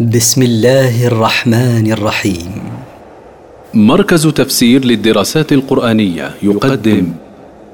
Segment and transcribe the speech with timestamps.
[0.00, 2.62] بسم الله الرحمن الرحيم.
[3.74, 7.12] مركز تفسير للدراسات القرآنية يقدم.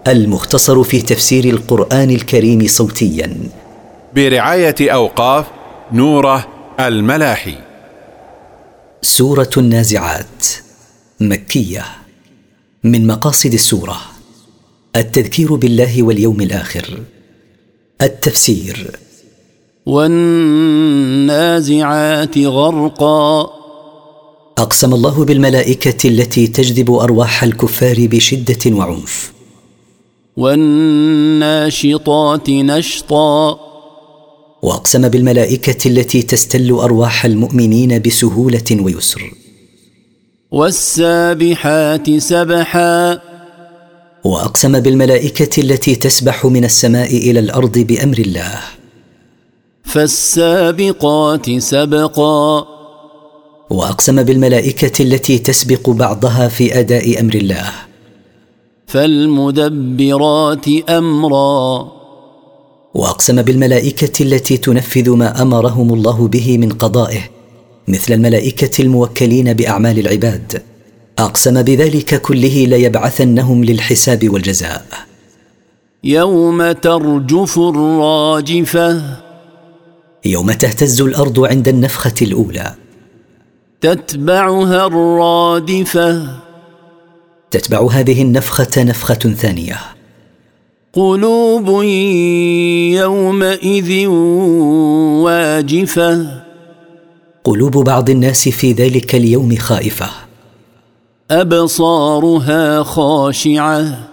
[0.09, 3.37] المختصر في تفسير القرآن الكريم صوتيا.
[4.15, 5.47] برعاية أوقاف
[5.93, 6.49] نوره
[6.81, 7.55] الملاحي.
[9.03, 10.47] سورة النازعات.
[11.21, 11.85] مكية.
[12.85, 14.01] من مقاصد السورة.
[14.97, 16.99] التذكير بالله واليوم الآخر.
[18.03, 18.91] التفسير.
[19.91, 23.51] والنازعات غرقا.
[24.59, 29.33] أقسم الله بالملائكة التي تجذب أرواح الكفار بشدة وعنف.
[30.37, 33.59] والناشطات نشطا.
[34.63, 39.35] وأقسم بالملائكة التي تستل أرواح المؤمنين بسهولة ويسر.
[40.51, 43.21] والسابحات سبحا.
[44.25, 48.80] وأقسم بالملائكة التي تسبح من السماء إلى الأرض بأمر الله.
[49.93, 52.67] فالسابقات سبقا.
[53.71, 57.71] وأقسم بالملائكة التي تسبق بعضها في أداء أمر الله.
[58.87, 61.93] فالمدبرات أمرا.
[62.95, 67.21] وأقسم بالملائكة التي تنفذ ما أمرهم الله به من قضائه
[67.89, 70.63] مثل الملائكة الموكلين بأعمال العباد.
[71.19, 74.87] أقسم بذلك كله ليبعثنهم للحساب والجزاء.
[76.05, 79.30] يوم ترجف الراجفة.
[80.25, 82.75] يوم تهتز الأرض عند النفخة الأولى.
[83.81, 86.41] تتبعها الرادفة.
[87.51, 89.77] تتبع هذه النفخة نفخة ثانية.
[90.93, 91.83] قلوب
[92.93, 94.07] يومئذ
[95.27, 96.43] واجفة.
[97.45, 100.07] قلوب بعض الناس في ذلك اليوم خائفة.
[101.31, 104.11] أبصارها خاشعة.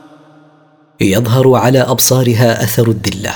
[1.02, 3.34] يظهر على أبصارها أثر الذله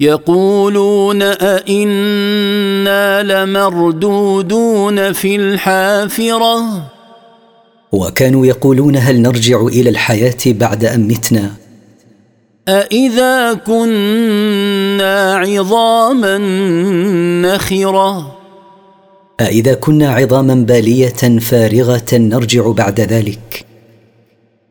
[0.00, 6.82] يقولون أئنا لمردودون في الحافرة.
[7.92, 11.50] وكانوا يقولون هل نرجع إلى الحياة بعد أن متنا؟
[12.68, 16.38] أإذا كنا عظاما
[17.42, 18.36] نخرة.
[19.40, 23.66] أإذا كنا عظاما بالية فارغة نرجع بعد ذلك.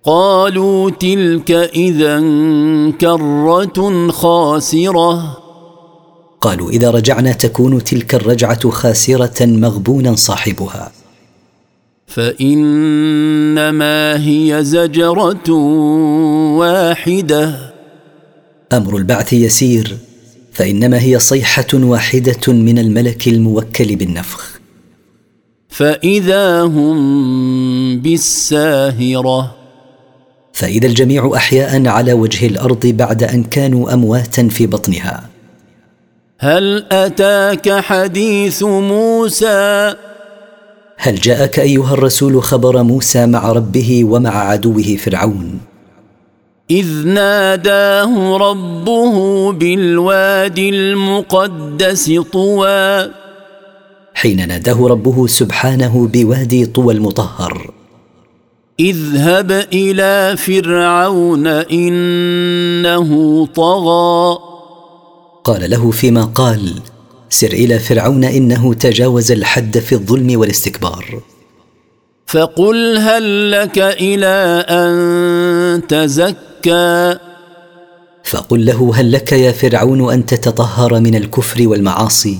[0.06, 2.20] قالوا تلك إذا
[3.02, 5.38] كرة خاسرة.
[6.42, 10.92] قالوا إذا رجعنا تكون تلك الرجعة خاسرة مغبونا صاحبها.
[12.08, 13.06] فإنما
[14.28, 15.52] هي زجرة
[16.58, 17.74] واحدة.
[18.74, 19.98] أمر البعث يسير
[20.52, 24.60] فإنما هي صيحة واحدة من الملك الموكل بالنفخ.
[25.70, 29.65] فإذا هم بالساهرة.
[30.56, 35.30] فإذا الجميع أحياء على وجه الأرض بعد أن كانوا أمواتا في بطنها.
[36.40, 39.96] هل أتاك حديث موسى؟
[40.98, 45.60] هل جاءك أيها الرسول خبر موسى مع ربه ومع عدوه فرعون؟
[46.72, 53.12] إذ ناداه ربه بالوادي المقدس طوى.
[54.14, 57.75] حين ناداه ربه سبحانه بوادي طوى المطهر.
[58.80, 63.10] اذهب إلى فرعون إنه
[63.46, 64.38] طغى.
[65.44, 66.74] قال له فيما قال
[67.30, 71.22] سر إلى فرعون إنه تجاوز الحد في الظلم والاستكبار.
[72.28, 77.18] فقل هل لك إلى أن تزكى؟
[78.24, 82.40] فقل له هل لك يا فرعون أن تتطهر من الكفر والمعاصي؟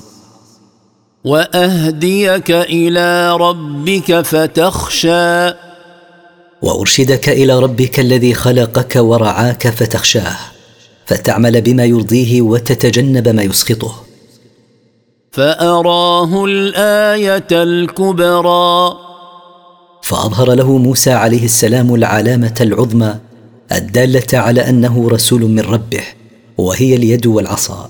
[1.24, 5.65] وأهديك إلى ربك فتخشى.
[6.62, 10.38] وأرشدك إلى ربك الذي خلقك ورعاك فتخشاه
[11.06, 13.96] فتعمل بما يرضيه وتتجنب ما يسخطه.
[15.32, 18.98] فأراه الآية الكبرى.
[20.02, 23.16] فأظهر له موسى عليه السلام العلامة العظمى
[23.72, 26.04] الدالة على أنه رسول من ربه
[26.58, 27.90] وهي اليد والعصا.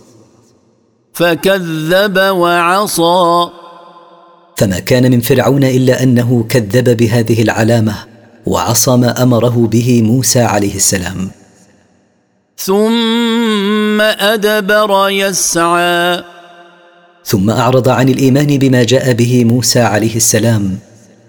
[1.14, 3.50] فكذب وعصى.
[4.58, 8.15] فما كان من فرعون إلا أنه كذب بهذه العلامة
[8.46, 11.32] وعصى ما أمره به موسى عليه السلام.
[12.58, 16.24] ثم أدبر يسعى.
[17.26, 20.78] ثم أعرض عن الإيمان بما جاء به موسى عليه السلام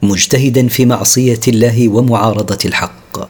[0.03, 3.29] مجتهدا في معصية الله ومعارضة الحق.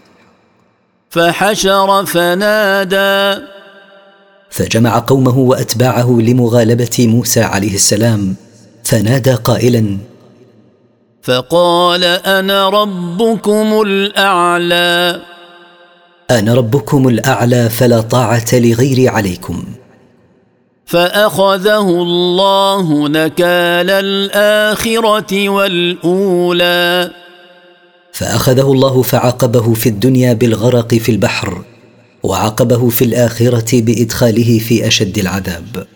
[1.10, 3.42] فحشر فنادى.
[4.50, 8.34] فجمع قومه وأتباعه لمغالبة موسى عليه السلام
[8.84, 9.98] فنادى قائلا
[11.26, 15.20] فقال أنا ربكم الأعلى.
[16.30, 19.64] أنا ربكم الأعلى فلا طاعة لغيري عليكم.
[20.86, 27.10] فأخذه الله نكال الآخرة والأولى.
[28.12, 31.62] فأخذه الله فعاقبه في الدنيا بالغرق في البحر
[32.22, 35.86] وعاقبه في الآخرة بإدخاله في أشد العذاب.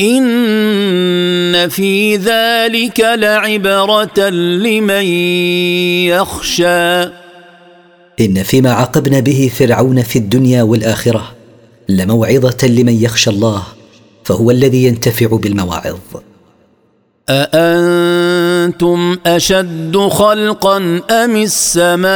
[0.00, 5.04] ان في ذلك لعبره لمن
[6.08, 7.02] يخشى.
[8.20, 11.32] ان فيما عاقبنا به فرعون في الدنيا والاخره
[11.88, 13.62] لموعظه لمن يخشى الله
[14.24, 15.98] فهو الذي ينتفع بالمواعظ.
[17.28, 20.76] اانتم اشد خلقا
[21.10, 22.12] ام السماء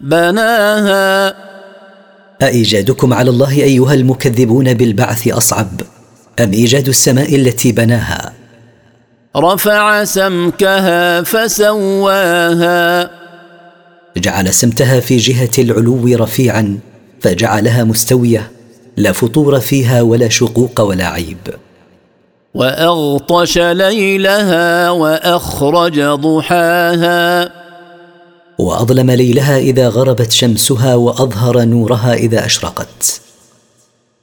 [0.00, 1.51] بناها
[2.42, 5.80] أإيجادكم على الله أيها المكذبون بالبعث أصعب
[6.40, 8.32] أم إيجاد السماء التي بناها؟
[9.36, 13.10] رفع سمكها فسواها.
[14.16, 16.78] جعل سمتها في جهة العلو رفيعا
[17.20, 18.50] فجعلها مستوية
[18.96, 21.54] لا فطور فيها ولا شقوق ولا عيب.
[22.54, 27.61] وأغطش ليلها وأخرج ضحاها.
[28.58, 33.20] وأظلم ليلها إذا غربت شمسها وأظهر نورها إذا أشرقت.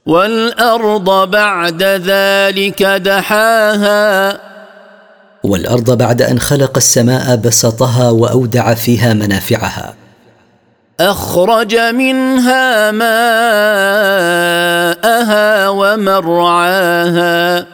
[0.06, 4.40] والأرض بعد ذلك دحاها.
[5.44, 9.94] والأرض بعد أن خلق السماء بسطها وأودع فيها منافعها.
[11.00, 13.10] أخرج منها ماءها
[15.70, 17.66] ومرعاها.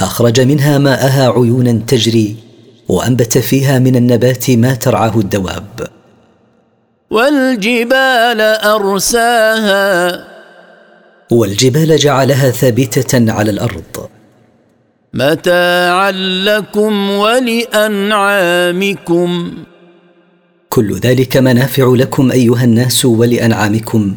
[0.00, 2.47] أخرج منها ماءها عيونا تجري
[2.88, 5.88] وأنبت فيها من النبات ما ترعاه الدواب.
[7.10, 10.24] والجبال أرساها.
[11.30, 14.08] والجبال جعلها ثابتة على الأرض.
[15.14, 16.10] متاعا
[16.44, 18.44] لكم ولأنعامكم.
[20.68, 24.14] كل ذلك منافع لكم أيها الناس ولأنعامكم.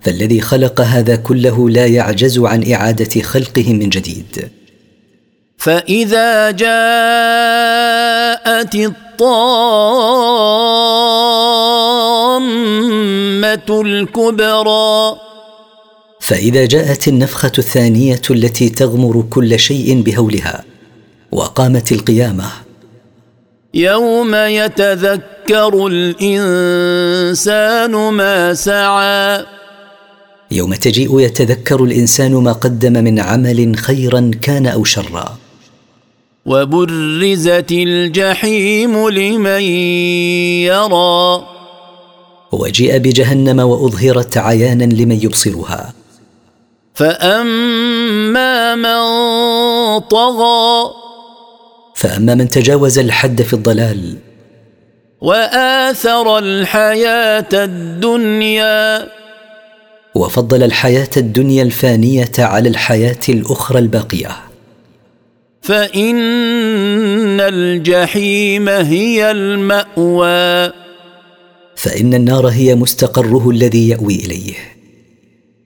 [0.00, 4.48] فالذي خلق هذا كله لا يعجز عن إعادة خلقه من جديد.
[5.58, 6.74] فإذا جاءت
[8.74, 8.94] الطامة
[13.68, 15.16] الكبرى.
[16.20, 20.64] فإذا جاءت النفخة الثانية التي تغمر كل شيء بهولها
[21.32, 22.44] وقامت القيامة.
[23.74, 29.44] يوم يتذكر الإنسان ما سعى.
[30.50, 35.36] يوم تجيء يتذكر الإنسان ما قدم من عمل خيرا كان أو شرا.
[36.46, 39.62] وبرزت الجحيم لمن
[40.68, 41.44] يرى.
[42.52, 45.92] وجيء بجهنم وأظهرت عيانا لمن يبصرها.
[46.94, 48.98] فأما من
[49.98, 50.90] طغى
[51.94, 54.16] فأما من تجاوز الحد في الضلال
[55.20, 59.08] وآثر الحياة الدنيا.
[60.14, 64.53] وفضل الحياة الدنيا الفانية على الحياة الأخرى الباقية.
[65.64, 70.72] فإن الجحيم هي المأوى.
[71.76, 74.54] فإن النار هي مستقره الذي يأوي إليه.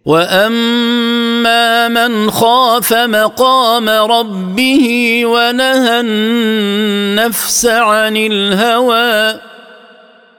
[0.05, 9.41] وأما من خاف مقام ربه ونهى النفس عن الهوى.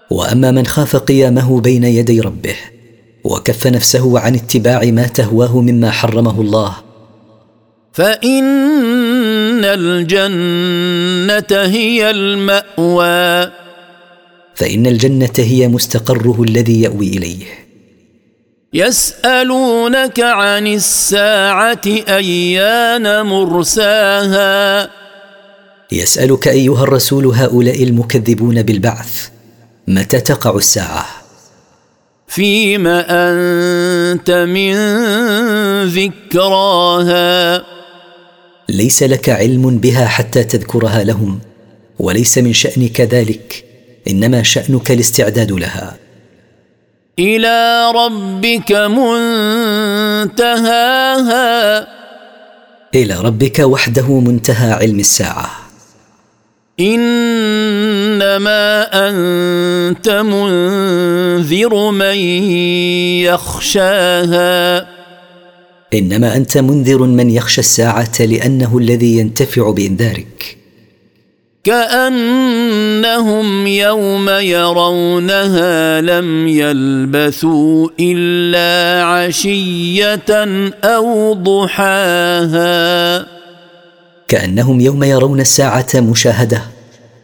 [0.10, 2.56] وأما من خاف قيامه بين يدي ربه
[3.24, 6.89] وكف نفسه عن اتباع ما تهواه مما حرمه الله
[7.94, 13.52] فإن الجنة هي المأوى.
[14.56, 17.46] فإن الجنة هي مستقره الذي يأوي إليه.
[18.74, 24.90] يسألونك عن الساعة أيان مرساها.
[25.92, 29.30] يسألك أيها الرسول هؤلاء المكذبون بالبعث
[29.88, 31.06] متى تقع الساعة؟
[32.28, 34.76] فيم أنت من
[35.86, 37.69] ذكراها.
[38.70, 41.40] ليس لك علم بها حتى تذكرها لهم
[42.00, 43.66] وليس من شأنك ذلك
[44.08, 45.98] إنما شأنك الاستعداد لها.
[47.20, 50.48] إلى ربك منتهاها.
[52.96, 55.50] إلى ربك وحده منتهى علم الساعة.
[56.80, 58.30] إنما
[59.10, 62.16] أنت منذر من
[63.26, 64.89] يخشاها.
[65.94, 70.58] إنما أنت منذر من يخشى الساعة لأنه الذي ينتفع بإنذارك.
[71.64, 80.30] كأنهم يوم يرونها لم يلبثوا إلا عشية
[80.84, 83.26] أو ضحاها.
[84.28, 86.62] كأنهم يوم يرون الساعة مشاهدة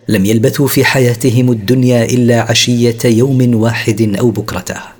[0.07, 4.94] لم يلبثوا في حياتهم الدنيا إلا عشية يوم واحد أو بكرته